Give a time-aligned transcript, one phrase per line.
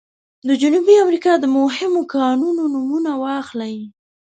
[0.47, 3.75] د جنوبي امریکا د مهمو کانونو نومونه واخلئ.